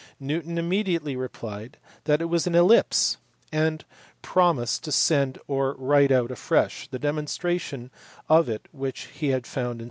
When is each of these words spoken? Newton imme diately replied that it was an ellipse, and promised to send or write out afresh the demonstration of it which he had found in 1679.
Newton 0.19 0.55
imme 0.55 0.83
diately 0.83 1.15
replied 1.15 1.77
that 2.05 2.23
it 2.23 2.25
was 2.25 2.47
an 2.47 2.55
ellipse, 2.55 3.17
and 3.51 3.85
promised 4.23 4.83
to 4.85 4.91
send 4.91 5.37
or 5.45 5.73
write 5.75 6.11
out 6.11 6.31
afresh 6.31 6.87
the 6.87 6.97
demonstration 6.97 7.91
of 8.27 8.49
it 8.49 8.67
which 8.71 9.01
he 9.13 9.27
had 9.27 9.45
found 9.45 9.77
in 9.77 9.77
1679. 9.77 9.79